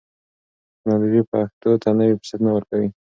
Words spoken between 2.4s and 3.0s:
ورکوي.